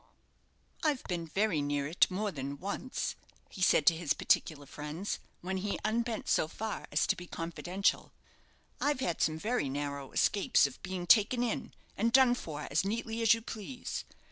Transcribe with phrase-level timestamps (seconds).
[0.81, 3.15] "I've been very near it more than once,"
[3.51, 8.11] he said to his particular friends, when he unbent so far as to be confidential.
[8.81, 13.21] "I've had some very narrow escapes of being taken in and done for as neatly
[13.21, 14.03] as you please.